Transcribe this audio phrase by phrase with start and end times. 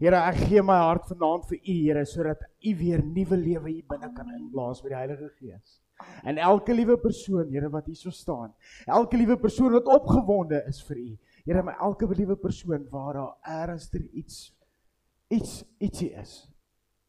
[0.00, 3.86] Here, ek gee my hart vanaand vir U, Here, sodat U weer nuwe lewe hier
[3.88, 5.78] binne kan inblaas met die Heilige Gees.
[6.28, 8.52] En elke liewe persoon, Here, wat hier so staan,
[8.86, 11.08] elke liewe persoon wat opgewonde is vir U.
[11.46, 14.52] Here, my elke liewe persoon waar daar ernstig iets
[15.32, 16.44] iets ietsie is.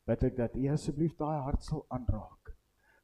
[0.07, 2.38] Bid ek dat U asseblief daai hart sal aanraak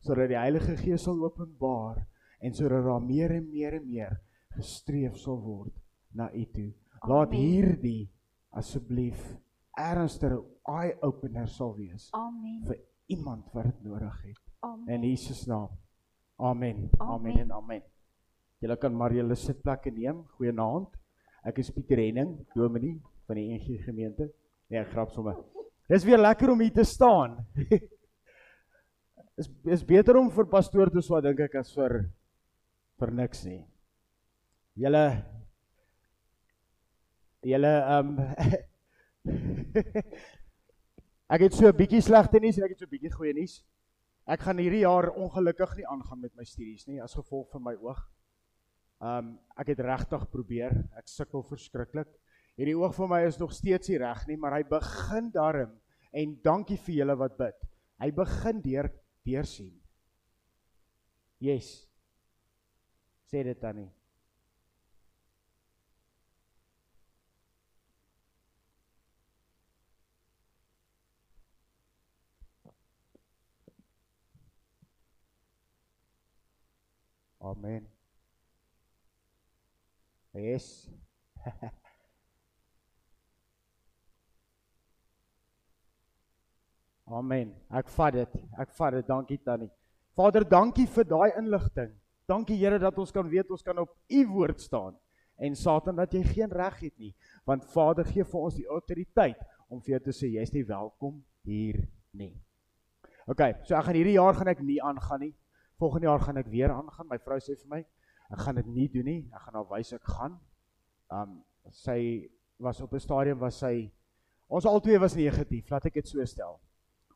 [0.03, 2.01] sodat die Heilige Gees sal openbaar
[2.43, 4.17] en sodat daar meer en meer en meer
[4.57, 5.75] gestreef sal word
[6.11, 6.71] na U toe.
[7.07, 8.09] Laat hierdie
[8.51, 9.21] asseblief
[9.79, 12.09] ernstige eye opener sal wees.
[12.13, 12.63] Amen.
[12.67, 14.41] vir iemand wat dit nodig het.
[14.63, 14.87] Amen.
[14.95, 15.69] In Jesus naam.
[16.37, 16.89] Amen.
[16.97, 17.39] Amen, Amen.
[17.39, 17.83] en amen.
[18.59, 20.23] Julle kan maar julle sitplekke neem.
[20.37, 20.93] Goeienaand.
[21.43, 24.29] Ek is Pieter Henning, dominee van die NG gemeente.
[24.69, 25.35] Nee, ek grap sommer.
[25.91, 27.35] Dis weer lekker om hier te staan.
[29.37, 32.03] is is beter om vir pastoor te swa dink ek as vir
[33.01, 33.61] vir niks nie.
[34.79, 35.05] Julle
[37.43, 38.13] julle ehm
[41.33, 43.63] Ek het so 'n bietjie slegte nuus en ek het so 'n bietjie goeie nuus.
[44.27, 47.73] Ek gaan hierdie jaar ongelukkig nie aangaan met my studies nie as gevolg van my
[47.75, 47.99] oog.
[49.01, 50.75] Um ek het regtig probeer.
[50.95, 52.07] Ek sukkel verskriklik.
[52.55, 55.79] Hierdie oog vir my is nog steeds nie reg nie, maar hy begin darm
[56.13, 57.57] en dankie vir julle wat bid.
[57.99, 58.91] Hy begin deur
[59.25, 59.73] deur sien.
[61.39, 61.87] Yes.
[63.31, 63.91] Sê dit dan nie.
[77.43, 77.87] Amen.
[80.31, 80.89] Yes.
[87.05, 87.51] Amen.
[87.67, 88.27] Ek vat dit.
[88.57, 89.07] Ek vat dit.
[89.07, 89.69] Dankie Tannie.
[90.15, 91.91] Vader, dankie vir daai inligting.
[92.29, 94.95] Dankie Here dat ons kan weet ons kan op u woord staan.
[95.35, 97.15] En Satan dat jy geen reg het nie,
[97.49, 101.25] want Vader gee vir ons die autoriteit om vir jou te sê jy's nie welkom
[101.43, 101.81] hier
[102.13, 102.31] nie.
[103.25, 105.33] OK, so ek gaan hierdie jaar gaan ek nie aangaan nie.
[105.83, 107.09] Volgende jaar gaan ek weer aangaan.
[107.11, 107.79] My vrou sê vir my,
[108.31, 109.21] ek gaan dit nie doen nie.
[109.35, 110.37] Ek gaan haar wys ek gaan.
[111.11, 111.41] Um
[111.75, 112.29] sy
[112.63, 113.91] was op 'n stadium was sy
[114.47, 116.61] ons albei was negatief, laat ek dit so stel.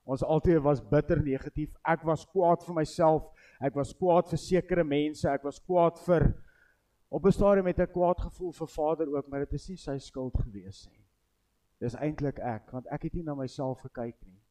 [0.03, 1.72] Ons albei was bitter negatief.
[1.86, 3.31] Ek was kwaad vir myself.
[3.62, 5.30] Ek was kwaad vir sekere mense.
[5.30, 6.34] Ek was kwaad vir
[7.09, 9.97] op 'n stadium het ek kwaad gevoel vir Vader ook, maar dit is nie sy
[9.97, 11.06] skuld gewees nie.
[11.80, 14.41] Dis eintlik ek, want ek het nie na myself gekyk nie.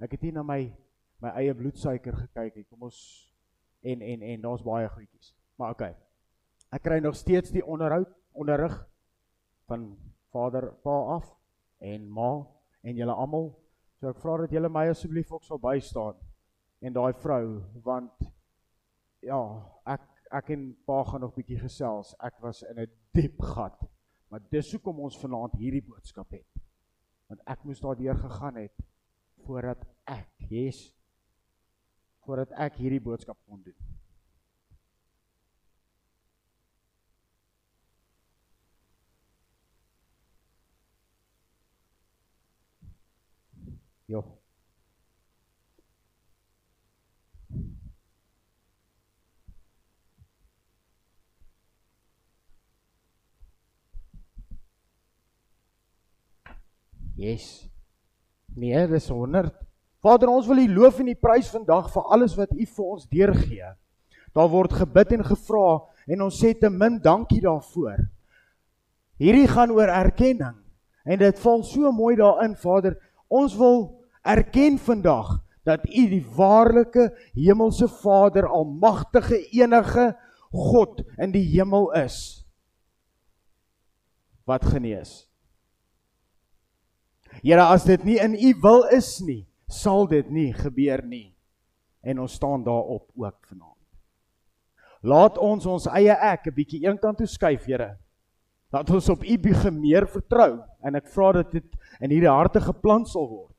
[0.00, 0.72] Ek het nie na my
[1.20, 2.64] my eie bloedsuiker gekyk nie.
[2.64, 3.35] Kom ons
[3.92, 5.32] en en en daar's baie goedjies.
[5.56, 5.94] Maar okay.
[6.74, 8.74] Ek kry nog steeds die onderhoud, onderrig
[9.70, 9.96] van
[10.34, 11.28] Vader, Pa af
[11.78, 12.30] en Ma
[12.82, 13.52] en julle almal.
[14.00, 16.18] So ek vra dat julle my asseblief ook sal bystaan
[16.84, 18.26] en daai vrou want
[19.24, 19.40] ja,
[19.94, 20.04] ek
[20.36, 22.14] ek en Pa gaan nog bietjie gesels.
[22.20, 23.78] Ek was in 'n diep gat.
[24.28, 26.62] Maar dis hoekom ons vanaand hierdie boodskap het.
[27.28, 28.74] Want ek moes daardeur gegaan het
[29.46, 30.95] voordat ek, yes,
[32.26, 33.76] voordat ek hierdie boodskap kon doen.
[44.08, 44.22] Jo.
[57.16, 57.68] Yes.
[58.54, 59.65] Nee, dis 100.
[60.06, 63.08] Vader, ons wil U loof en U prys vandag vir alles wat U vir ons
[63.10, 63.70] deurgee.
[64.36, 65.70] Daar word gebid en gevra
[66.06, 68.04] en ons sê te min dankie daarvoor.
[69.18, 70.60] Hierdie gaan oor erkenning
[71.06, 72.94] en dit val so mooi daarin, Vader.
[73.26, 73.88] Ons wil
[74.22, 80.12] erken vandag dat U die waarlike hemelse Vader, almagtige enige
[80.54, 82.44] God in die hemel is
[84.46, 85.24] wat genees.
[87.42, 91.34] Here, as dit nie in U wil is nie, sal dit nie gebeur nie.
[92.06, 93.74] En ons staan daarop ook vanaand.
[95.06, 97.98] Laat ons ons eie ek 'n bietjie eenkant toe skuif, Here.
[98.72, 102.60] Laat ons op U begin meer vertrou en ek vra dat dit in hierdie harte
[102.60, 103.56] geplant sal word.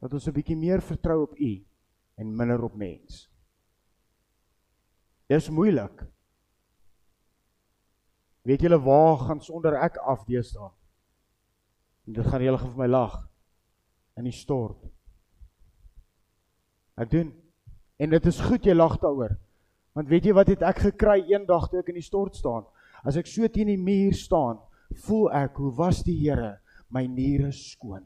[0.00, 1.64] Dat ons 'n bietjie meer vertrou op U
[2.16, 3.28] en minder op mens.
[5.28, 6.06] Dis moeilik.
[8.42, 10.70] Weet julle waar gaan sonder ek af deesdae?
[12.06, 13.28] En dit gaan julle vir my lag
[14.16, 14.80] in die stort.
[16.96, 17.32] Ek doen.
[18.00, 19.36] En dit is goed jy lag daaroor.
[19.96, 22.66] Want weet jy wat het ek gekry eendag toe ek in die stort staan?
[23.06, 24.58] As ek so teen die muur staan,
[25.06, 26.58] voel ek hoe was die Here
[26.92, 28.04] my niere skoon.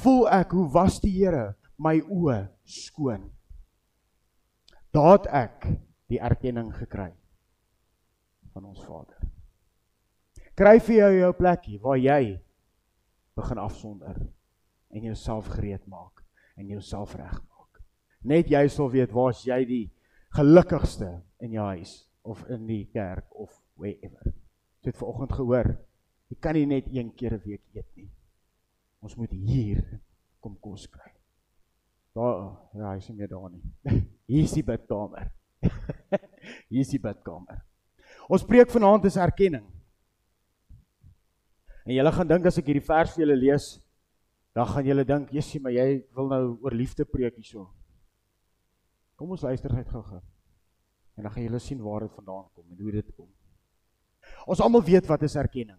[0.00, 3.26] Voel ek hoe was die Here my oë skoon.
[4.94, 5.66] Daat ek
[6.10, 7.10] die erkenning gekry
[8.50, 9.18] van ons Vader.
[10.58, 12.38] Kry vir jou jou plekkie waar jy
[13.40, 14.18] begin afsonder
[14.90, 16.24] en jouself gereed maak
[16.56, 17.80] en jouself regmaak.
[18.20, 19.84] Net jy sal weet waar's jy die
[20.36, 24.32] gelukkigste in jou huis of in die kerk of wherever.
[24.80, 25.70] Jy het vanoggend gehoor,
[26.30, 28.10] jy kan nie net een keer 'n week eet nie.
[29.00, 30.00] Ons moet hier
[30.40, 31.12] kom kos kry.
[32.12, 33.62] Daar ja, hy nie meer daar nie.
[34.30, 35.30] Hier is die bidkamer.
[36.70, 37.64] hier is die bidkamer.
[38.28, 39.66] Ons preek vanaand is erkenning.
[41.86, 43.80] En julle gaan dink as ek hierdie vers vir julle lees,
[44.54, 47.70] dan gaan julle dink, "Jessie, maar jy wil nou oor liefde preek hierso."
[49.16, 50.20] Kom ons luister net gou-gou.
[51.16, 53.28] En dan gaan julle sien waar dit vandaan kom en hoe dit kom.
[54.46, 55.78] Ons almal weet wat is erkenning.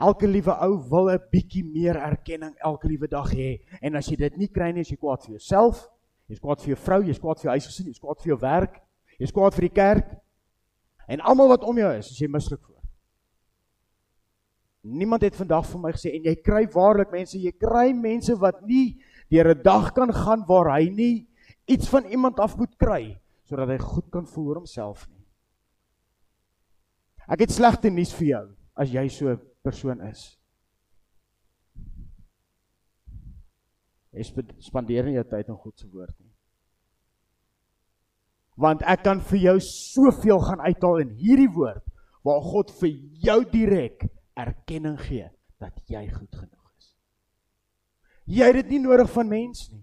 [0.00, 3.60] Elke liewe ou wil 'n bietjie meer erkenning elke liewe dag hê.
[3.82, 5.88] En as jy dit nie kry nie, is jy kwaad vir jouself,
[6.28, 8.82] jy's kwaad vir jou vrou, jy's kwaad vir jou huisgesin, jy's kwaad vir jou werk,
[9.18, 10.16] jy's kwaad vir die kerk.
[11.08, 12.79] En almal wat om jou is, as jy mislik voor.
[14.80, 18.62] Niemand het vandag vir my gesê en jy kry waarlik mense, jy kry mense wat
[18.64, 21.28] nie deur 'n dag kan gaan waar hy nie
[21.68, 25.26] iets van iemand af moet kry sodat hy goed kan voel oor homself nie.
[27.28, 30.38] Ek het slegte nuus vir jou as jy so 'n persoon is.
[34.12, 34.22] Jy
[34.58, 36.32] spandeer nie jou tyd aan God se woord nie.
[38.56, 41.84] Want ek kan vir jou soveel gaan uithaal in hierdie woord
[42.24, 42.90] waar God vir
[43.22, 44.08] jou direk
[44.40, 45.28] erkenning gee
[45.60, 46.90] dat jy goed genoeg is.
[48.30, 49.82] Jy het dit nie nodig van mens nie.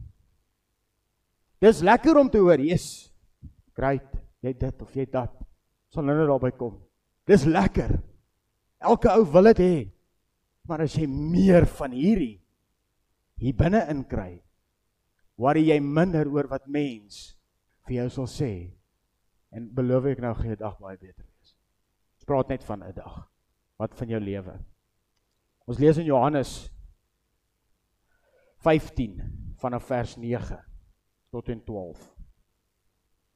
[1.62, 3.13] Dis lekker om te hoor, "Jesus,
[3.74, 5.33] great, jy dit of jy dat."
[5.89, 6.81] Sal nou net daarby kom.
[7.25, 8.01] Dis lekker.
[8.80, 9.92] Elke ou wil dit hê.
[10.68, 12.42] Maar as jy meer van hierdie
[13.38, 14.44] hier binne in kry,
[15.38, 17.38] worry jy minder oor wat mens
[17.86, 18.74] vir jou sal sê.
[19.51, 21.56] En beloof ek nou gee dag baie beter wees.
[22.27, 23.37] Praat net van 'n dag
[23.77, 24.56] wat van jou lewe.
[25.68, 26.53] Ons lees in Johannes
[28.65, 29.19] 15
[29.62, 30.57] vanaf vers 9
[31.33, 32.01] tot en 12.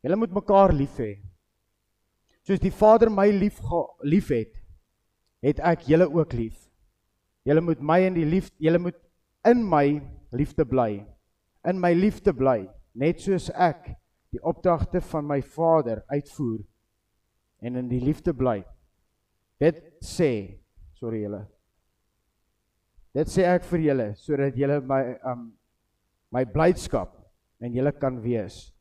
[0.01, 1.11] Julle moet mekaar lief hê.
[2.41, 3.59] Soos die Vader my lief
[4.01, 4.55] liefhet,
[5.45, 6.57] het ek julle ook lief.
[7.45, 8.97] Julle moet my in die lief julle moet
[9.45, 10.01] in my
[10.33, 11.03] liefde bly.
[11.67, 12.65] In my liefde bly,
[12.97, 13.91] net soos ek
[14.33, 16.61] die opdragte van my Vader uitvoer
[17.61, 18.61] en in die liefde bly.
[19.61, 20.57] Dit sê,
[20.97, 21.43] sorry julle.
[23.13, 25.43] Dit sê ek vir julle sodat julle my um
[26.33, 27.11] my blydskap
[27.61, 28.71] en julle kan wees.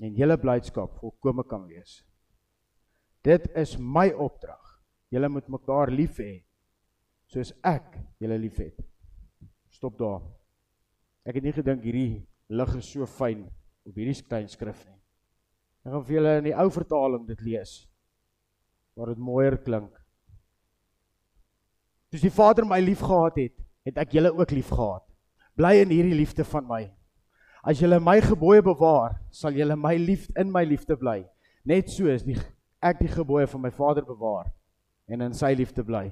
[0.00, 2.00] En julle blydskap volkome kan wees.
[3.26, 4.62] Dit is my opdrag.
[5.12, 6.32] Julle moet mekaar lief hê
[7.28, 8.80] soos ek julle liefhet.
[9.68, 10.24] Stop daar.
[11.28, 13.44] Ek het nie gedink hierdie lig is so fyn
[13.84, 15.00] op hierdie klein skrif nie.
[15.84, 17.82] Ek gaan vir julle in die ou vertaling dit lees
[18.96, 19.92] waar dit mooier klink.
[22.12, 23.54] Soos die Vader my liefgehad het,
[23.88, 25.04] het ek julle ook liefgehad.
[25.56, 26.82] Bly in hierdie liefde van my.
[27.64, 31.22] As julle my gebooie bewaar, sal julle my lief in my liefde bly,
[31.64, 32.36] net soos die
[32.82, 34.48] ek die gebooie van my Vader bewaar
[35.06, 36.08] en in sy liefde bly.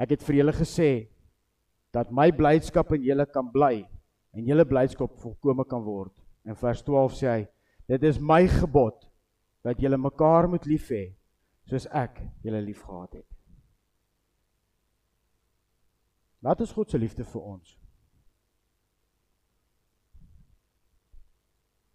[0.00, 0.90] Ek het vir julle gesê
[1.92, 3.82] dat my blydskap in julle kan bly
[4.36, 6.14] en julle blydskap volkome kan word.
[6.46, 7.40] In vers 12 sê hy:
[7.90, 9.02] Dit is my gebod
[9.66, 11.08] dat julle mekaar moet lief hê
[11.70, 13.26] soos ek julle liefgehad het.
[16.40, 17.76] Wat is God se liefde vir ons?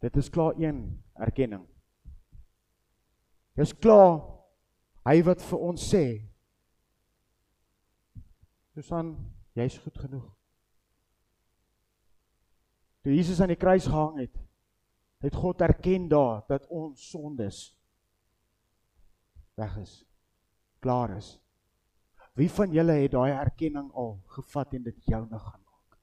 [0.06, 1.66] Dit is klaar een erkenning.
[3.58, 4.22] Dis klaar
[5.08, 6.06] hy wat vir ons sê
[8.76, 9.14] Susan,
[9.56, 10.26] jy's goed genoeg.
[13.06, 14.34] Toe Jesus aan die kruis gehang het,
[15.24, 17.75] het God erken daar dat ons sondes
[19.56, 20.04] weg is.
[20.80, 21.36] Klaar is.
[22.36, 26.00] Wie van julle het daai erkenning al gevat en dit joune gaan maak?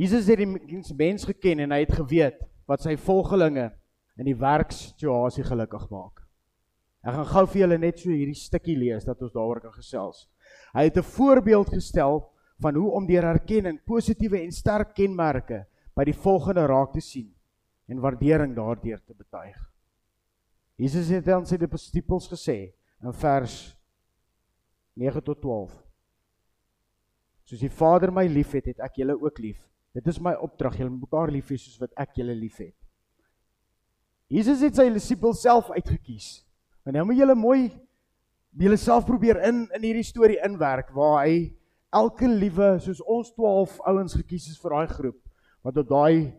[0.00, 3.68] Jesus het die mens geken en hy het geweet wat sy volgelinge
[4.16, 6.24] in die werkssituasie gelukkig maak.
[7.06, 10.26] Ek gaan gou vir julle net so hierdie stukkie lees dat ons daaroor kan gesels.
[10.74, 12.24] Hy het 'n voorbeeld gestel
[12.58, 17.35] van hoe om deur erkenning positiewe en sterk kenmerke by die volgende raak te sien
[17.86, 19.56] en waardering daardeur te betuig.
[20.76, 22.58] Jesus het aan sy disippels gesê
[23.02, 23.56] in vers
[24.96, 25.72] 9 tot 12.
[27.46, 29.60] Soos die Vader my liefhet, het ek julle ook lief.
[29.96, 32.74] Dit is my opdrag, julle mekaar lief hê soos wat ek julle liefhet.
[34.28, 36.42] Jesus het sy disippels self uitgekies.
[36.86, 37.60] En nou moet julle mooi
[38.56, 41.52] julle self probeer in in hierdie storie inwerk waar hy
[41.94, 45.18] elke liewe soos ons 12 ouens gekies is vir daai groep
[45.66, 46.32] wat op daai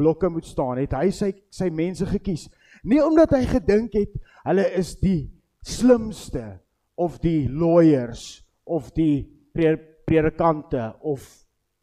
[0.00, 2.48] blokke moet staan, het hy sy sy mense gekies.
[2.82, 4.16] Nie omdat hy gedink het
[4.46, 5.28] hulle is die
[5.66, 6.60] slimste
[6.96, 11.26] of die lawyers of die predikante of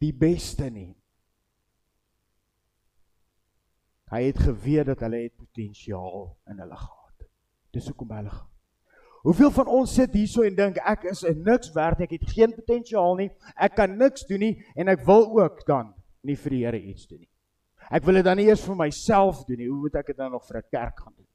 [0.02, 0.92] die beste nie.
[4.08, 7.26] Hy het geweet dat hulle het potensiaal in hulle gehad.
[7.76, 8.46] Dis hoekom hulle gaan.
[9.26, 13.18] Hoeveel van ons sit hierso en dink ek is niks werd, ek het geen potensiaal
[13.18, 13.28] nie,
[13.60, 15.90] ek kan niks doen nie en ek wil ook dan
[16.24, 17.32] nie vir die Here iets doen nie.
[17.90, 19.68] Ek wil dit dan nie eers vir myself doen nie.
[19.70, 21.26] Hoe moet ek dit dan nog vir 'n kerk gaan doen?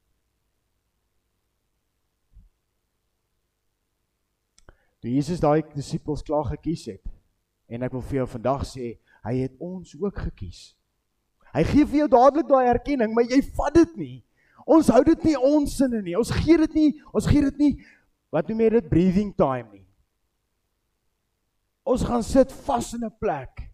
[5.01, 7.03] Toe Jesus daai disippels klaar gekies het
[7.67, 10.75] en ek wil vir jou vandag sê, hy het ons ook gekies.
[11.53, 14.23] Hy gee vir jou dadelik daai erkenning, maar jy vat dit nie.
[14.65, 16.15] Ons hou dit nie ons sinne nie.
[16.15, 17.73] Ons gee dit nie, ons gee dit nie
[18.33, 19.85] wat noem jy dit breathing time nie.
[21.83, 23.72] Ons gaan sit vas in 'n plek.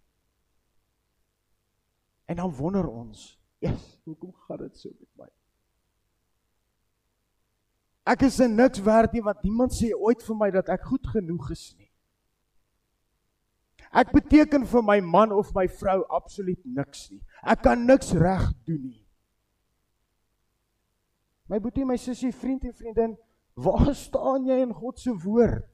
[2.29, 5.29] En dan wonder ons, "Jesus, hoekom gaan dit so met my?"
[8.03, 11.49] Ek is niks werd nie want niemand sê ooit vir my dat ek goed genoeg
[11.51, 11.91] is nie.
[13.91, 17.21] Ek beteken vir my man of my vrou absoluut niks nie.
[17.41, 19.05] Ek kan niks reg doen nie.
[21.49, 23.17] My boetie, my sussie, vriend en vriendin,
[23.53, 25.65] waar staan jy in God se woord?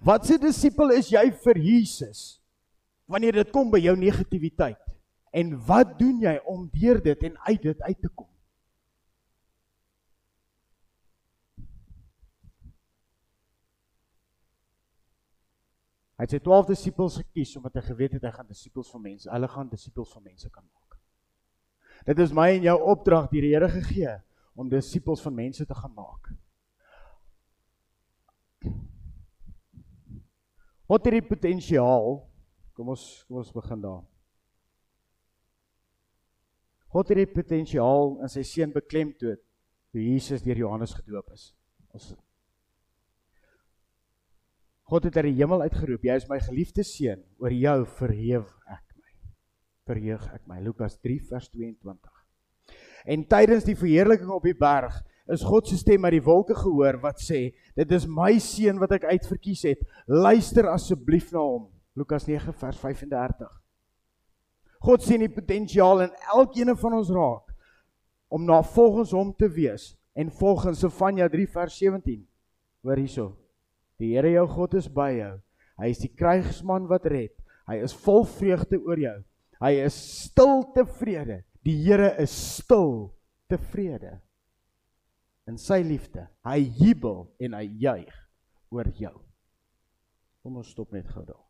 [0.00, 2.45] Wat se disipel is jy vir Jesus
[3.06, 4.80] wanneer dit kom by jou negativiteit?
[5.36, 8.28] En wat doen jy om deur dit en uit dit uit te kom?
[16.16, 19.28] Hy het sy 12 disippels gekies omdat hy geweet het hy gaan disippels van mense,
[19.28, 20.96] hulle gaan disippels van mense kan maak.
[22.08, 24.14] Dit is my en jou opdrag deur die Here gegee
[24.56, 26.32] om disippels van mense te gaan maak.
[30.88, 32.22] Wat het die potensiaal?
[32.76, 34.04] Kom ons kom ons begin daar.
[36.92, 39.40] God het die potensiaal in sy seun beklemtoon
[39.92, 41.50] toe Jesus deur Johannes gedoop is.
[41.96, 42.14] Ons
[44.86, 48.84] God het uit die hemel uitgeroep, jy is my geliefde seun, oor jou verheef ek
[49.86, 50.60] verheug ek my.
[50.62, 52.12] Lukas 3 vers 22.
[53.06, 54.94] En tydens die verheerliking op die berg
[55.30, 58.92] is God se stem uit die wolke gehoor wat sê: "Dit is my seun wat
[58.92, 59.82] ek uitverkies het.
[60.06, 63.48] Luister asseblief na hom." Lukas 9 vers 35.
[64.84, 67.54] God sien die potensiaal in elkeen van ons raak
[68.28, 72.20] om na volgens hom te wees en volgens Sefanja 3 vers 17.
[72.84, 73.26] Hoor hierso.
[73.96, 75.32] Die Here jou God is by jou.
[75.80, 77.32] Hy is die krygsman wat red.
[77.66, 79.16] Hy is vol vreugde oor jou.
[79.64, 81.40] Hy is stil tevrede.
[81.64, 83.08] Die Here is stil
[83.50, 84.18] tevrede
[85.48, 86.26] in sy liefde.
[86.46, 88.22] Hy jubel en hy juig
[88.74, 89.16] oor jou.
[90.44, 91.45] Kom ons stop net gou daar.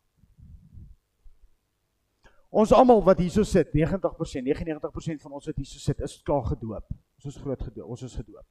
[2.49, 6.85] Ons almal wat hierso sit, 90%, 99% van ons wat hierso sit, is klaar gedoop.
[7.19, 8.45] Ons is groot gedoop, ons is gedoop.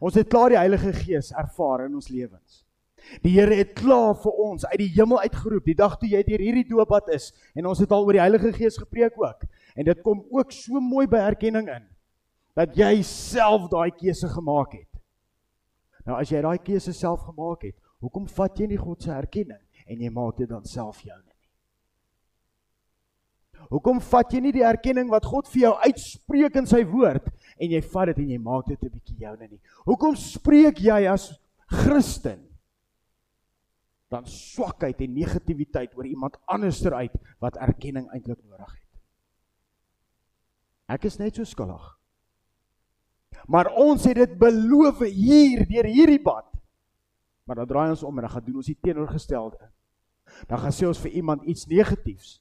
[0.00, 2.62] Ons het klaar die Heilige Gees ervaar in ons lewens.
[3.20, 6.40] Die Here het klaar vir ons uit die hemel uitgeroep die dag toe jy deur
[6.40, 9.44] hierdie doopbad is en ons het al oor die Heilige Gees gepreek ook.
[9.76, 11.84] En dit kom ook so mooi by erkenning in
[12.56, 14.90] dat jy self daai keuse gemaak het.
[16.06, 19.60] Nou as jy daai keuse self gemaak het, hoekom vat jy nie God se erkenning
[19.84, 21.33] en jy maak dit dan self joune nie?
[23.70, 27.70] Hoekom vat jy nie die erkenning wat God vir jou uitspreek in sy woord en
[27.70, 29.60] jy vat dit en jy maak dit 'n bietjie joune nie?
[29.86, 31.32] Hoekom spreek jy as
[31.66, 32.44] Christen
[34.14, 38.82] dan swakheid en negativiteit oor iemand anderster uit wat erkenning eintlik nodig het.
[40.94, 41.82] Ek is net so skuldig.
[43.50, 46.46] Maar ons het dit beloof hier deur hierdie pad.
[47.44, 49.70] Maar dan draai ons om en dan gaan doen ons die teenoorgestelde.
[50.48, 52.38] Dan gaan sê ons vir iemand iets negatiefs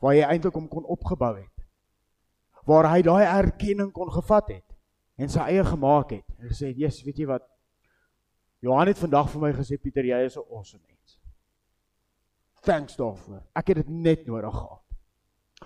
[0.00, 1.52] waar jy eintlik hom kon opgebou het.
[2.66, 4.64] Waar hy daai erkenning kon gevat het
[5.16, 6.24] en sy eie gemaak het.
[6.38, 7.42] En gesê, "Jesus, weet jy wat?
[8.60, 11.20] Johan het vandag vir my gesê Pieter, jy is 'n awesome mens.
[12.62, 13.42] Thanks daarvoor.
[13.54, 14.82] Ek het dit net nodig gehad.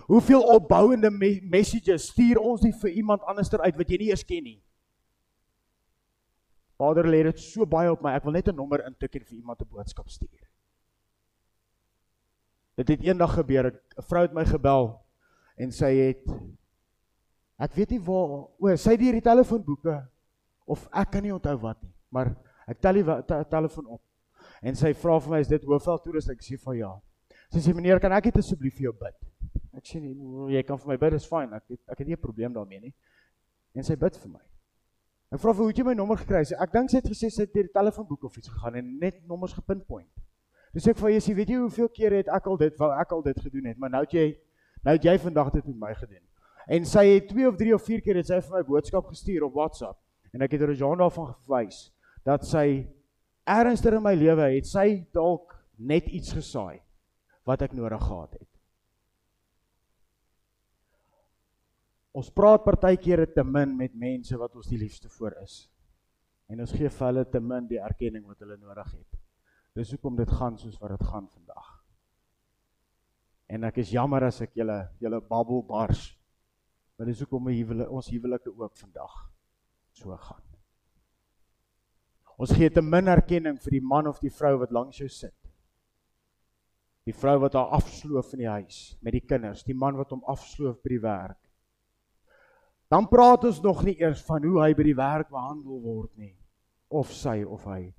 [0.07, 4.25] Hoeveel opbouende me messages stuur ons nie vir iemand anderster uit wat jy nie eers
[4.25, 4.63] ken nie.
[6.77, 8.15] Vader lê dit so baie op my.
[8.17, 10.50] Ek wil net 'n nommer intik en vir iemand 'n boodskap stuur.
[12.81, 13.71] Dit het eendag gebeur.
[13.71, 14.95] 'n Vrou het my gebel
[15.61, 16.25] en sy het
[17.61, 19.97] ek weet nie waar o, sy het hierdie telefoonboeke
[20.65, 22.33] of ek kan nie onthou wat nie, maar
[22.71, 24.03] Ek tel die te telefoon op.
[24.63, 26.31] En sy vra vir my is dit Hoofveld toerist?
[26.31, 26.91] Ek sê van ja.
[27.51, 29.17] Sy sê meneer, kan ek dit asseblief vir jou bid?
[29.79, 30.15] Ek sê nee,
[30.55, 31.51] jy kan vir my bid, dis fyn.
[31.57, 32.95] Ek het, ek het nie 'n probleem daarmee nie.
[33.75, 34.43] En sy bid vir my.
[35.35, 36.45] Ek vra vir hoe het jy my nommer gekry?
[36.45, 38.99] Sy ek dink sy het gesê sy het deur die telefoonboek of iets gegaan en
[38.99, 40.11] net nommers gepinpoint.
[40.75, 43.25] Dis ek vir jy, weet jy hoeveel kere het ek al dit wou ek al
[43.27, 44.27] dit gedoen het, maar nou het jy
[44.87, 46.23] nou het jy vandag dit met my gedoen.
[46.71, 49.49] En sy het 2 of 3 of 4 keer het sy vir my boodskap gestuur
[49.49, 49.99] op WhatsApp
[50.31, 51.89] en ek het haar Jean daarvan gewys
[52.25, 52.87] dat sy
[53.51, 56.79] ernstig in my lewe het sy dalk net iets gesaai
[57.49, 58.47] wat ek nodig gehad het.
[62.15, 65.65] Ons praat partykeer te min met mense wat ons die liefste voor is.
[66.51, 69.20] En ons gee vir hulle te min die erkenning wat hulle nodig het.
[69.79, 71.69] Dis hoekom dit gaan soos wat dit gaan vandag.
[73.51, 76.09] En ek is jammer as ek julle julle babbel bars.
[76.99, 79.15] Maar dis hoekom huwelike ons huwelike ook vandag
[79.97, 80.43] so gaan.
[82.41, 85.37] Ons gee te min erkenning vir die man of die vrou wat langs jou sit.
[87.09, 90.23] Die vrou wat haar afsloof in die huis met die kinders, die man wat hom
[90.29, 91.41] afsloof by die werk.
[92.91, 96.35] Dan praat ons nog nie eers van hoe hy by die werk behandel word nie
[96.91, 97.93] of sy of hy.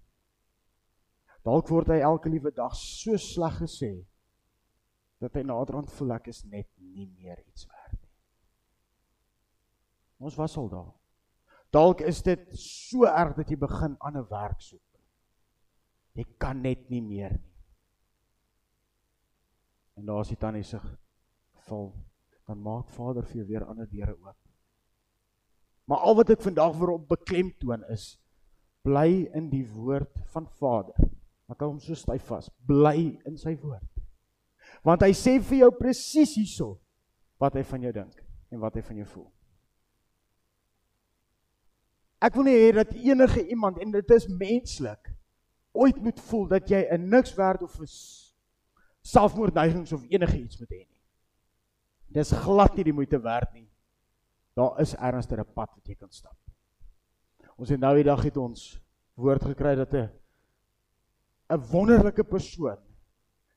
[1.45, 3.93] Dalk word hy elke liewe dag so sleg gesê
[5.21, 7.99] dat hy naderhand voel ek is net nie meer iets werd.
[10.21, 10.91] Ons was al daar.
[11.73, 14.85] Dalk is dit so erg dat jy begin ander werk soek.
[16.17, 17.51] Jy kan net nie meer nie.
[19.97, 20.79] En daar is die tannie se
[21.67, 21.91] val,
[22.49, 24.37] dan maak Vader vir jou weer ander deure oop.
[25.85, 28.15] Maar al wat ek vandag vir op beklemtoon is
[28.85, 30.97] bly in die woord van Vader.
[31.51, 32.49] Hou hom so styf vas.
[32.67, 33.83] Bly in sy woord.
[34.87, 36.75] Want hy sê vir jou presies hierso
[37.41, 38.21] wat hy van jou dink
[38.53, 39.29] en wat hy van jou voel.
[42.21, 45.09] Ek wil nie hê dat enige iemand en dit is menslik
[45.73, 47.87] ooit moet voel dat jy 'n niks werd of 'n
[49.01, 50.99] selfmoordneigings of enige iets moet hê nie.
[52.07, 53.69] Dis glad nie die moeite werd nie.
[54.53, 56.37] Daar is ernstig 'n pad wat jy kan stap.
[57.57, 58.81] Ons het nou die dag het ons
[59.15, 60.20] woord gekry dat 'n
[61.51, 62.79] 'n wonderlike persoon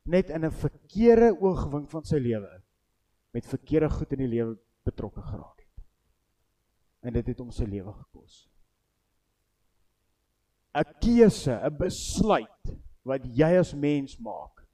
[0.03, 2.63] net in 'n verkeerde oogwink van sy lewe
[3.33, 5.85] met verkeerde goed in die lewe betrokke geraak het.
[7.03, 8.49] En dit het hom sy lewe gekos.
[10.75, 14.65] 'n keuse, 'n besluit wat jy as mens maak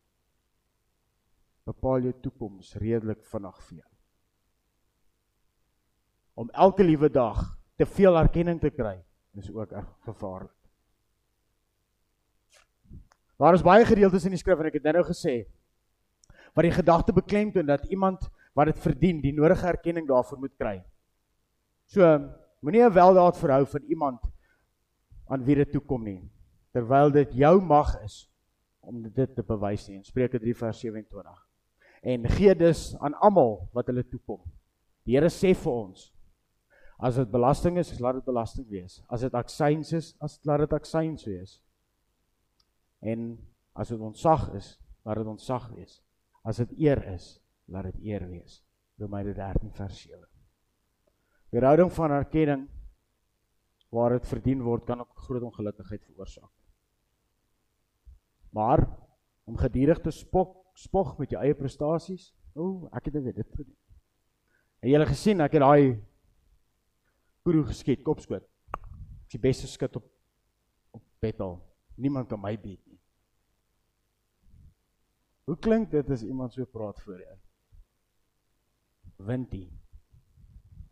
[1.64, 3.90] bepaal jou toekoms redelik vinnig vir jou.
[6.34, 8.96] Om elke liewe dag te veel erkenning te kry
[9.34, 9.74] is ook
[10.06, 10.59] gevaarlik.
[13.40, 15.42] Daar is baie gedeeltes in die skrif en ek het nou gesê
[16.52, 18.26] wat die gedagte beklemtoon dat iemand
[18.58, 20.80] wat dit verdien, die nodige erkenning daarvoor moet kry.
[21.86, 22.02] So,
[22.60, 24.20] moenie 'n weldaad verhou van iemand
[25.30, 26.30] aan wie dit toe kom nie
[26.74, 28.28] terwyl dit jou mag is
[28.80, 31.46] om dit te bewys nie Spreuke 3 vers 27
[32.02, 34.40] en gee dus aan almal wat hulle toe kom
[35.04, 36.10] die Here sê vir ons
[37.00, 38.98] as dit belasting is laat dit belasting wees.
[39.08, 41.60] As dit aksyns is as laat dit aksyns wees
[43.00, 43.38] en
[43.72, 46.00] as dit ontsag is laat dit ontsag wees
[46.42, 48.60] as dit eer is laat dit eer wees
[49.00, 50.30] Romeine 13 vers 7
[51.50, 52.68] Weerhouding van erkenning
[53.90, 56.50] waar dit verdien word kan ook groot ongelukkigheid veroorsaak.
[58.54, 58.86] Maar
[59.44, 63.74] om gedurig te spog spog met jou eie prestasies, o, oh, ek het dit gedoen.
[64.80, 65.98] Het julle gesien ek het daai
[67.44, 68.46] guru geskiet, kopskoot.
[68.46, 70.06] Ek is die beste skut op
[70.94, 71.58] op Bethel.
[72.00, 72.80] Niemand kan my beat.
[75.50, 77.36] Hoe klink dit as iemand so praat voor jou?
[79.26, 79.66] Wintie.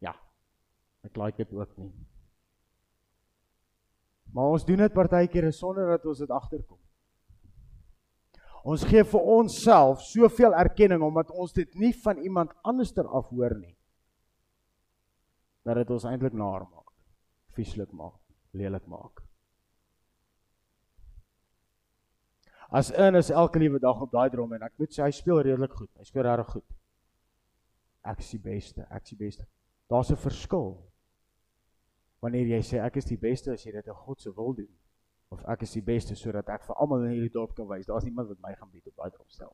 [0.03, 0.17] Ja.
[1.07, 1.93] Ek like dit ook nie.
[4.35, 6.81] Maar ons doen dit partykeer sonder dat ons dit agterkom.
[8.67, 13.55] Ons gee vir onsself soveel erkenning omdat ons dit nie van iemand anderster af hoor
[13.61, 13.77] nie.
[15.63, 16.91] Dat dit ons eintlik naar maak,
[17.55, 18.19] vieslik maak,
[18.59, 19.28] lelik maak.
[22.69, 25.41] As in is elke liewe dag op daai drom en ek moet sê hy speel
[25.41, 25.91] redelik goed.
[25.97, 26.67] Hy speel regtig goed.
[28.05, 29.47] Ek is die beste, ek is die beste.
[29.89, 30.77] Daar's 'n verskil
[32.23, 34.71] wanneer jy sê ek is die beste as jy dit in God se wil doen
[35.35, 38.07] of ek is die beste sodat ek vir almal in hierdie dorp kan wys daar's
[38.09, 39.53] niemand wat my gaan beat op daai opstel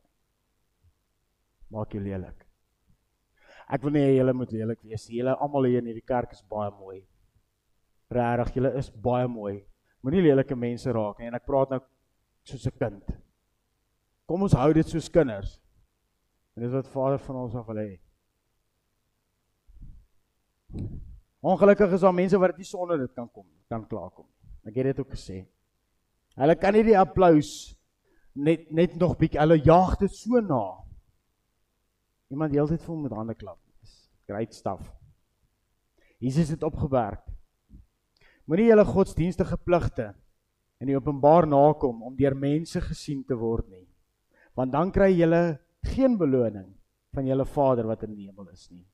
[1.75, 2.47] maak jy lelik
[3.75, 6.71] ek wil nie julle moet lelik wees julle almal hier in hierdie kerk is baie
[6.79, 7.03] mooi
[8.15, 9.57] regtig julle is baie mooi
[10.05, 11.83] moenie lelike mense raak nie en ek praat nou
[12.45, 13.15] soos 'n kind
[14.27, 15.61] kom ons hou dit soos kinders
[16.57, 17.93] en dis wat Vader van ons af wil hê
[21.45, 24.25] Ongelukkig is daar mense wat dit nie sonder dit kan kom, kan klaarkom.
[24.65, 25.43] Ek het dit ook gesê.
[26.41, 27.75] Hulle kan nie die applous
[28.35, 30.63] net net nog bietjie hulle jaag dit so na.
[32.33, 33.61] Iemand heeltyd vir hom met hande klap.
[33.85, 34.89] Dis great stuff.
[36.19, 37.21] Jesus het opgewerk.
[38.49, 40.15] Moenie julle godsdienstige pligte
[40.85, 43.87] in die openbaar nakom om deur mense gesien te word nie.
[44.55, 45.57] Want dan kry julle
[45.95, 46.69] geen beloning
[47.15, 48.85] van julle Vader wat in die hemel is nie.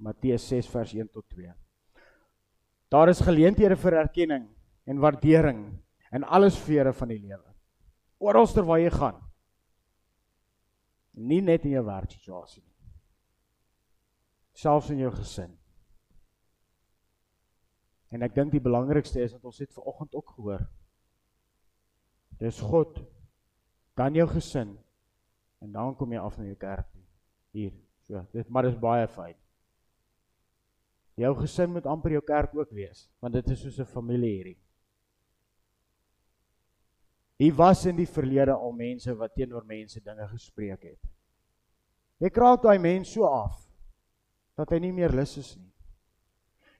[0.00, 1.52] Matteus 6 vers 1 tot 2.
[2.92, 4.48] Daar is geleenthede vir erkenning
[4.84, 5.62] en waardering
[6.12, 7.46] in alle sfere van die lewe.
[8.20, 9.20] Oralster waar jy gaan.
[11.16, 12.76] Nie net in jou werksituasie nie.
[14.60, 15.54] Selfs in jou gesin.
[18.10, 20.66] En ek dink die belangrikste is dat ons het vanoggend ook gehoor.
[22.40, 22.96] Dis God
[24.00, 24.72] dan jou gesin
[25.60, 27.02] en dan kom jy af na jou kerk toe.
[27.52, 27.74] Hier,
[28.06, 28.22] so.
[28.32, 29.36] Dit maar dis baie fyn.
[31.20, 34.58] Jou gesin moet amper jou kerk ook wees, want dit is soos 'n familie hierdie.
[37.36, 40.98] Hier was in die verlede al mense wat teenoor mense dinge gespreek het.
[42.20, 43.66] Jy kraak daai mens so af
[44.56, 45.72] dat hy nie meer lus is nie.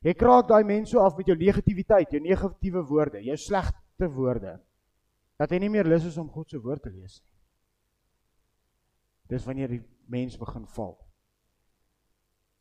[0.02, 4.60] Jy kraak daai mens so af met jou negativiteit, jou negatiewe woorde, jou slegte woorde
[5.40, 7.28] dat hy nie meer lus is om God se woord te lees nie.
[9.32, 10.98] Dis wanneer die mens begin val.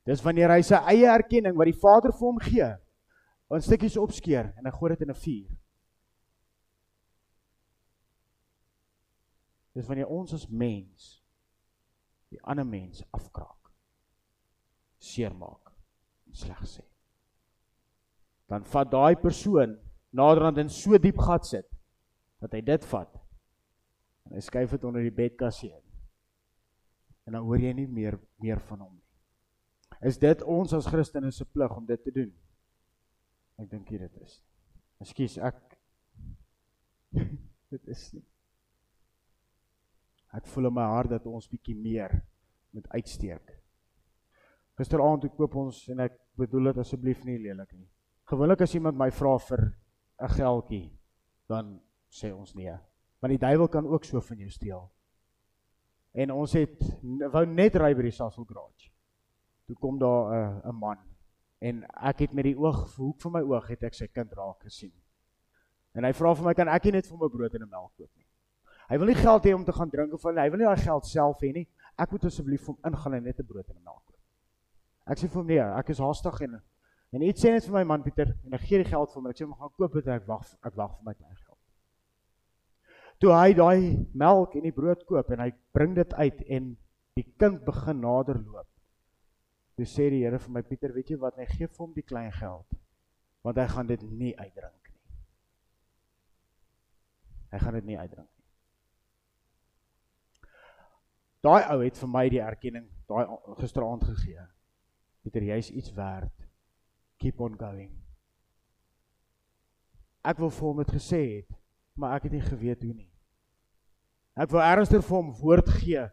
[0.08, 2.68] Dis wanneer hy sy eie erkenning wat die Vader vir hom gee,
[3.50, 5.50] in stukkies opskeer en hy gooi dit in 'n vuur.
[9.76, 11.24] Dis wanneer ons as mens
[12.30, 13.74] die ander mens afkraak.
[15.00, 15.74] Seermaak
[16.28, 16.86] en sleg sê.
[18.48, 19.78] Dan vat daai persoon
[20.12, 21.69] naderhand in so diep gat sit
[22.40, 23.20] dat hy dit vat
[24.30, 25.86] en hy skuif dit onder die bedkassie in.
[27.28, 29.06] En dan hoor jy nie meer meer van hom nie.
[30.10, 32.30] Is dit ons as Christene se plig om dit te doen?
[33.60, 34.40] Ek dink dit is.
[35.04, 35.60] Ekskuus, ek
[37.74, 38.26] dit is nie.
[40.38, 42.14] Ek voel in my hart dat ons bietjie meer
[42.76, 43.56] moet uitsteek.
[44.80, 47.90] Gisteraand toe koop ons en ek bedoel dit asseblief nie lelik nie.
[48.30, 49.64] Gewoonlik as iemand my vra vir
[50.22, 50.88] 'n geldjie,
[51.50, 52.76] dan sê ons nee.
[53.20, 54.90] Want die duiwel kan ook so van jou steel.
[56.14, 56.80] En ons het
[57.32, 58.90] wou net ry by die Sassel Garage
[59.70, 60.98] toe kom daar 'n uh, 'n man
[61.60, 64.64] en ek het met die oog hoek van my oog het ek sy kind raak
[64.64, 64.94] gesien.
[65.94, 67.92] En hy vra vir my kan ek nie net vir my brood en 'n melk
[67.98, 68.26] koop nie.
[68.90, 71.06] Hy wil nie geld hê om te gaan drink of hy wil nie daai geld
[71.06, 71.68] self hê nie.
[71.98, 74.20] Ek moet asseblief vir hom ingaan en net 'n brood en 'n melk koop.
[75.06, 76.62] Ek sê vir hom nee, ek is haastig en
[77.12, 79.28] en iets sê net vir my man Pieter en ek gee die geld vir hom.
[79.28, 81.49] Ek sê hom gaan koop dit ek wag ek wag vir my klein geld.
[83.20, 83.80] Toe hy daai
[84.16, 86.70] melk en die brood koop en hy bring dit uit en
[87.20, 88.70] die kind begin nader loop.
[89.76, 92.06] Toe sê die Here vir my Pieter, weet jy wat, hy gee vir hom die
[92.06, 92.80] klein geld
[93.46, 94.98] want hy gaan dit nie uitdrink nie.
[97.54, 98.40] Hy gaan dit nie uitdrink nie.
[101.48, 103.24] Daai ou het vir my die erkenning daai
[103.62, 104.44] gisteraand gegee.
[105.24, 106.36] Pieter, jy's iets werd.
[107.20, 107.94] Keep on going.
[110.28, 111.56] Ek wil vir hom dit gesê het,
[112.00, 113.10] maar ek het nie geweet hoe nie.
[114.40, 116.06] Ek wou ernstig vir hom woord gee.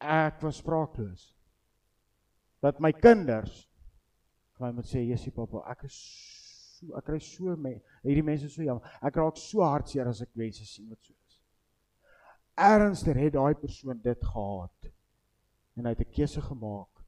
[0.00, 1.30] Ek was spraakloos.
[2.60, 3.64] Dat my kinders
[4.56, 5.96] vir my moet sê Jessie pappa ek is
[6.76, 8.84] so ek kry so me hierdie mense so jammer.
[9.00, 11.40] Ek raak so hartseer as ek mense sien wat so is.
[12.60, 14.90] Ernster het daai persoon dit gehad.
[15.78, 17.04] En hy het 'n keuse gemaak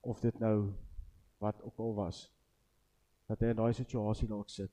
[0.00, 0.72] of dit nou
[1.40, 2.30] wat ook al was
[3.28, 4.72] dat hy in daai situasie dalk sit.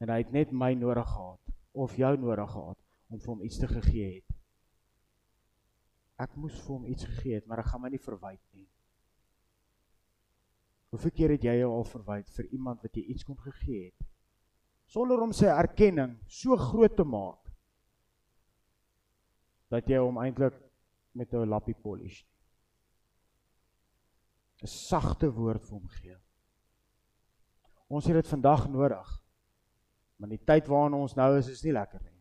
[0.00, 3.58] En hy het net my nodig gehad of jou nodig gehad om vir hom iets
[3.60, 4.38] te gegee het
[6.26, 8.68] ek moes vir hom iets gegee het maar ek gaan my nie verwyd nie
[10.92, 14.08] Hoeveel keer het jy jou al verwyd vir iemand wat jy iets kon gegee het
[14.92, 17.40] sonder om sy erkenning so groot te maak
[19.72, 20.58] dat jy hom eintlik
[21.16, 22.20] met 'n lappie polish
[24.62, 26.16] 'n sagte woord vir hom gee.
[27.88, 29.08] Ons het dit vandag nodig.
[30.22, 32.18] Maar die tyd waarin ons nou is is nie lekker nie.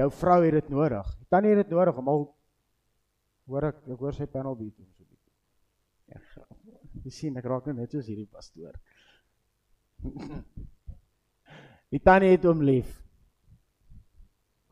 [0.00, 1.10] Jou vrou het dit nodig.
[1.30, 2.24] Tannie het dit nodig om al
[3.46, 5.36] hoor ek ek hoor sy panel beat so 'n bietjie.
[6.10, 6.18] Ja,
[7.04, 8.74] Jy sien, ek raak nou net soos hierdie pastoor.
[11.92, 12.90] Die tannie het hom lief.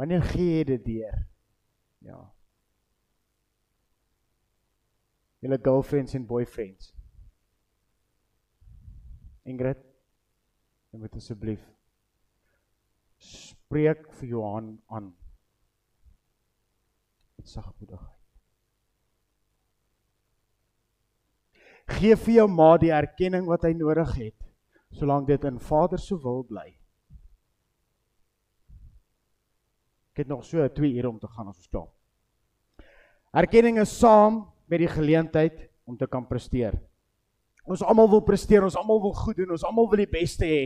[0.00, 1.16] Wanneer gee jy dit deur?
[2.00, 2.18] Ja.
[5.44, 6.94] Julle girlfriends en boyfriends.
[9.44, 9.89] Ingrid,
[10.90, 11.62] jy moet asseblief
[13.20, 15.12] spreek vir Johan aan.
[17.38, 18.16] Dit sagmoedigheid.
[21.90, 24.36] Gee vir jou ma die erkenning wat hy nodig het,
[24.94, 26.68] solank dit in Vader se wil bly.
[30.10, 31.90] Ek het nog so 2 ure om te gaan as ons klaar.
[33.30, 36.74] Erkenning is saam met die geleentheid om te kan presteer.
[37.68, 40.62] Ons almal wil presteer, ons almal wil goed doen, ons almal wil die beste hê.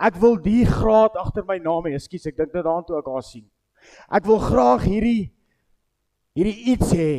[0.00, 1.94] Ek wil die graad agter my naam hê.
[1.98, 3.46] Ekskuus, ek dink dit daaraan toe ek haar sien.
[4.12, 5.32] Ek wil graag hierdie
[6.34, 7.14] hierdie iets hê.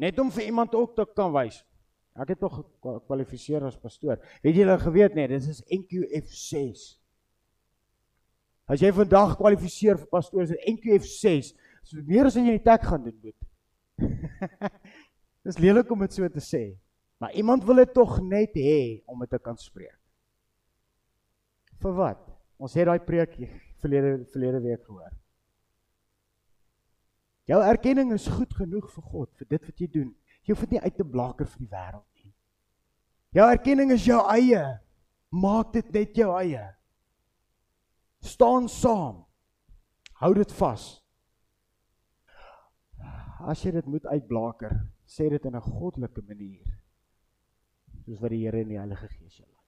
[0.00, 1.60] Net om vir iemand ook te kan wys
[2.18, 4.18] Ek het tog gekwalifiseer as pastoor.
[4.42, 6.82] Het julle geweet nee, dit is NQF6.
[8.70, 11.52] As jy vandag kwalifiseer vir pastoor, is dit NQF6.
[11.86, 13.38] So meer as wat jy in die tech gaan doen moet.
[15.46, 16.64] Dis lelik om dit so te sê.
[17.20, 19.98] Maar iemand wil dit tog net hê om dit te kan spreek.
[21.80, 22.22] Vir wat?
[22.60, 23.36] Ons het daai preek
[23.80, 25.12] verlede verlede week gehoor.
[27.50, 30.10] Jou erkenning is goed genoeg vir God vir dit wat jy doen.
[30.44, 32.32] Jy hoef dit nie uit te blaker vir die wêreld nie.
[33.36, 34.64] Jou erkenning is jou eie.
[35.30, 36.64] Maak dit net jou eie.
[38.24, 39.24] Staan saam.
[40.20, 40.88] Hou dit vas.
[43.40, 44.74] As jy dit moet uitblaker,
[45.08, 46.79] sê dit in 'n goddelike manier.
[48.10, 49.58] Soos wat die Here in die Heilige Gees jou lei.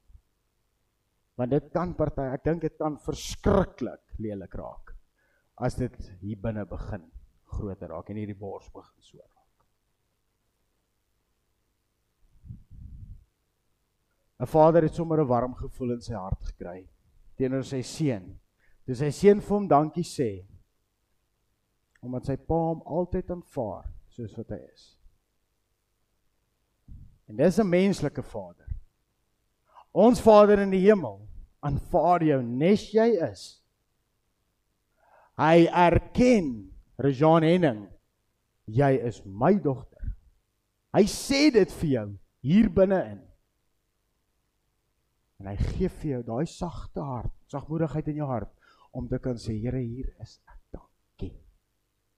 [1.38, 4.90] Want dit kan party, ek dink dit kan verskriklik lelik raak
[5.62, 7.04] as dit hier binne begin
[7.54, 9.38] groter raak en hierdie bors begin so raak.
[14.42, 16.88] 'n Vader het sommer 'n warm gevoel in sy hart gekry
[17.38, 18.40] teenoor sy seun.
[18.86, 20.48] Dis sy seun vir hom dankie sê
[22.02, 25.01] omdat sy pa hom altyd aanvaar soos wat hy is.
[27.32, 28.68] En dis 'n menslike Vader.
[29.90, 31.28] Ons Vader in die hemel
[31.60, 33.62] aanvaar jou nes jy is.
[35.40, 37.88] Hy erken Rejan Henning,
[38.66, 40.12] jy is my dogter.
[40.92, 42.06] Hy sê dit vir jou
[42.42, 43.22] hier binne-in.
[45.40, 48.52] En hy gee vir jou daai sagte hart, sagmoedigheid in jou hart
[48.92, 50.60] om te kan sê Here, hier is ek.
[50.72, 51.36] Dankie.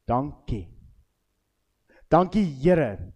[0.07, 0.69] Dankie.
[2.11, 3.15] Dankie Here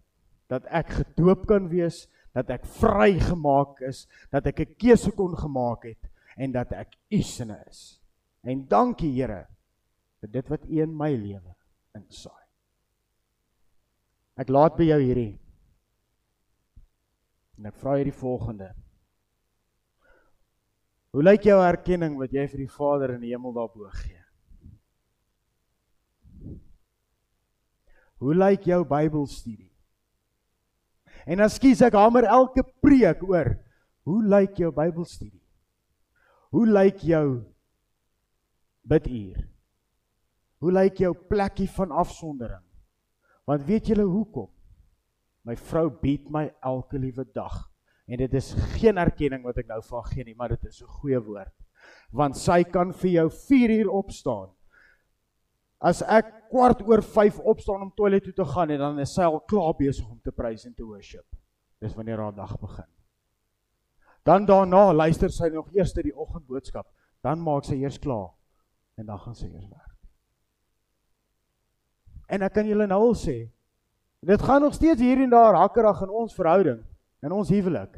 [0.49, 5.83] dat ek gedoop kan wees, dat ek vrygemaak is, dat ek 'n keuse kon gemaak
[5.83, 8.01] het en dat ek u sinne is.
[8.43, 9.47] En dankie Here
[10.21, 11.55] vir dit wat u in my lewe
[11.95, 12.45] insaai.
[14.39, 15.39] Ek laat by jou hierdie.
[17.57, 18.69] En ek vra hierdie volgende.
[21.11, 24.21] Hoe lyk jou erkenning wat jy vir die Vader in die hemel daarbo gee?
[28.19, 29.68] Hoe lyk jou Bybelstudie?
[31.29, 33.53] En dan skies ek hamer elke preek oor.
[34.09, 35.43] Hoe lyk jou Bybelstudie?
[36.49, 37.25] Hoe lyk jou
[38.89, 39.43] biduur?
[40.59, 42.65] Hoe lyk jou plekkie van afsondering?
[43.45, 44.49] Want weet julle hoekom?
[45.45, 47.69] My vrou bied my elke liewe dag
[48.09, 50.93] En dit is geen erkenning wat ek nou van gee nie, maar dit is 'n
[50.99, 51.53] goeie woord.
[52.11, 54.49] Want sy kan vir jou 4 uur opstaan.
[55.79, 59.23] As ek kwart oor 5 opstaan om toilet toe te gaan en dan is sy
[59.23, 61.25] al klaar besig om te prys en te worship.
[61.79, 62.87] Dis wanneer haar dag begin.
[64.27, 66.85] Dan daarna luister sy nog eers die oggendboodskap,
[67.23, 68.33] dan maak sy eers klaar
[68.99, 69.95] en dan gaan sy eers werk.
[72.29, 73.37] En ek kan julle nou al sê,
[74.19, 76.83] dit gaan nog steeds hier en daar hakkerig in ons verhouding
[77.23, 77.97] in ons huwelik.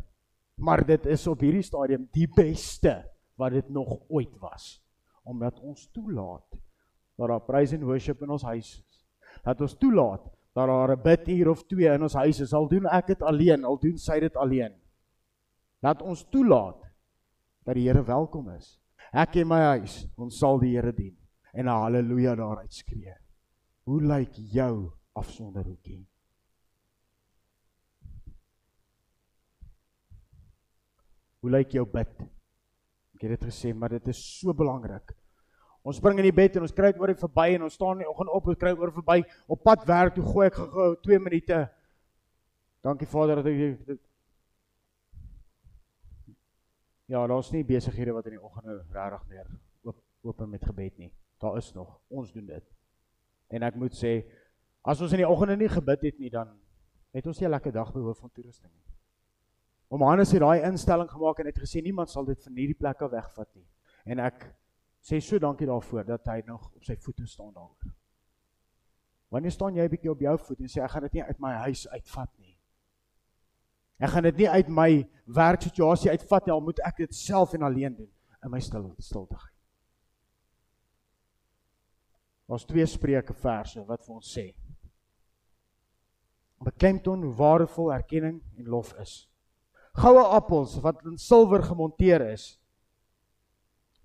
[0.61, 2.99] Maar dit is op hierdie stadium die beste
[3.41, 4.77] wat dit nog ooit was
[5.21, 6.57] omdat ons toelaat
[7.15, 9.05] dat daar praise and worship in ons huis is.
[9.43, 12.53] Dat ons toelaat dat daar 'n biduur of twee in ons huis is.
[12.53, 14.73] Al doen ek dit alleen, al doen sy dit alleen.
[15.79, 16.81] Laat ons toelaat
[17.63, 18.79] dat die Here welkom is.
[19.13, 21.17] Ek en my huis, ons sal die Here dien
[21.53, 23.15] en 'n haleluja daaruit skree.
[23.83, 26.07] Hoe lyk jou afsonderhoekie?
[31.41, 32.21] Hoe lyk jou bid?
[33.15, 35.15] Ek het dit gesê, maar dit is so belangrik.
[35.81, 38.03] Ons spring in die bed en ons kry oor dit verby en ons staan in
[38.05, 41.19] die oggend op en kry oor verby op pad werk toe gooi ek gou 2
[41.19, 41.59] minute.
[42.85, 44.01] Dankie Vader dat ek dit
[47.11, 49.47] Ja, daar's nie besighede wat in die oggende regtig meer
[49.83, 51.09] oop oop met gebed nie.
[51.43, 51.97] Daar is nog.
[52.07, 52.69] Ons doen dit.
[53.51, 54.21] En ek moet sê
[54.81, 56.53] as ons in die oggende nie gebid het nie, dan
[57.11, 58.85] het ons nie 'n lekker dag behou van toerusting nie.
[59.89, 63.01] Om Johannes het daai instelling gemaak en het gesê niemand sal dit van hierdie plek
[63.01, 63.67] af wegvat nie.
[64.05, 64.55] En ek
[65.01, 67.93] sê so dankie daarvoor dat hy nog op sy voete staan daaroor.
[69.31, 71.39] Wanneer staan jy 'n bietjie op jou voet en sê ek gaan dit nie uit
[71.39, 72.57] my huis uitvat nie.
[73.99, 77.61] Ek gaan dit nie uit my werksituasie uitvat nie, al moet ek dit self en
[77.63, 78.11] alleen doen
[78.43, 79.57] in my stil stilteheid.
[82.47, 84.55] Ons twee spreuke verse wat vir ons sê.
[86.59, 89.31] Beklemtoon hoe waardevol erkenning en lof is
[89.93, 92.57] goue appels wat in silwer gemonteer is.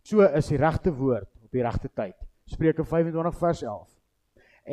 [0.07, 2.19] So is die regte woord op die regte tyd.
[2.47, 3.89] Spreuke 25 vers 11.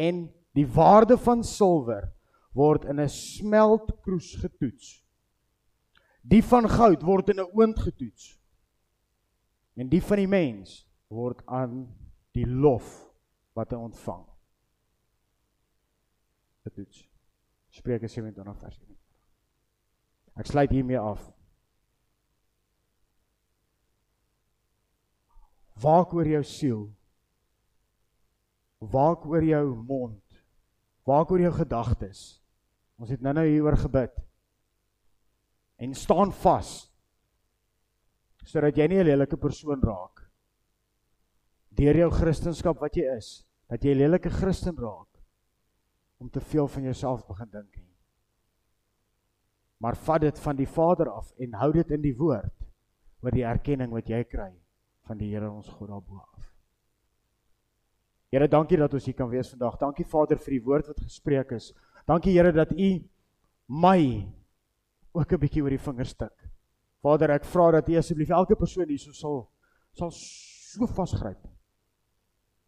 [0.05, 2.11] En die waarde van silwer
[2.53, 5.01] word in 'n smeltkroes getoets.
[6.21, 8.39] Die van goud word in 'n oond getoets.
[9.75, 11.89] En die van die mens word aan
[12.31, 13.09] die lof
[13.53, 14.25] wat hy ontvang.
[16.63, 17.09] Getoets.
[17.69, 18.97] Spreuke 27 vers 1.
[20.37, 21.31] Ek sluit hiermee af.
[25.83, 26.83] Waak oor jou siel.
[28.79, 30.41] Waak oor jou mond.
[31.07, 32.41] Waak oor jou gedagtes.
[32.99, 34.15] Ons het nou-nou hieroor gebid.
[35.83, 36.71] En staan vas.
[38.47, 40.23] Sodat jy nie 'n lelike persoon raak
[41.73, 45.09] deur jou kristendom wat jy is, dat jy 'n lelike Christen raak
[46.19, 47.95] om te veel van jouself begin dink nie.
[49.77, 52.63] Maar vat dit van die Vader af en hou dit in die woord
[53.21, 54.62] oor die erkenning wat jy kry
[55.07, 56.49] van die Here ons God daarbo af.
[58.33, 59.77] Here, dankie dat ons hier kan wees vandag.
[59.81, 61.71] Dankie Vader vir die woord wat gespreek is.
[62.09, 62.89] Dankie Here dat U
[63.67, 63.99] my
[65.13, 66.49] ook 'n bietjie oor die vingers tik.
[67.01, 69.49] Vader, ek vra dat U asseblief elke persoon hier sal
[69.93, 71.47] sal so vasgryp.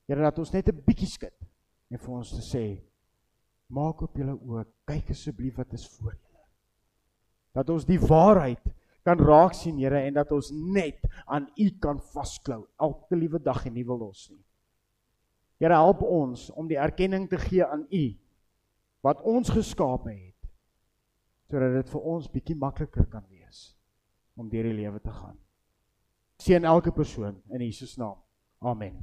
[0.08, 1.34] Here dat ons net 'n bietjie skud
[1.90, 2.84] en vir ons te sê
[3.68, 6.44] maak op julle oë, kyk asseblief wat is voor julle.
[7.54, 8.62] Dat ons die waarheid
[9.06, 13.66] kan raak sien, Here, en dat ons net aan U kan vasklou elke liewe dag
[13.66, 14.42] en nie wil los nie.
[15.62, 18.06] Here, help ons om die erkenning te gee aan U
[19.06, 20.34] wat ons geskaap het
[21.46, 23.76] sodat dit vir ons bietjie makliker kan wees
[24.36, 25.38] om deur die lewe te gaan.
[26.42, 28.18] Seën elke persoon in Jesus naam.
[28.60, 28.98] Amen.